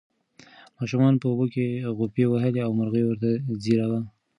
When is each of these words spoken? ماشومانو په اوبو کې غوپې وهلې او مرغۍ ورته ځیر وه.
ماشومانو 0.77 1.21
په 1.21 1.27
اوبو 1.29 1.45
کې 1.53 1.65
غوپې 1.97 2.23
وهلې 2.27 2.59
او 2.63 2.71
مرغۍ 2.79 3.03
ورته 3.05 3.29
ځیر 3.63 3.79
وه. 3.91 4.01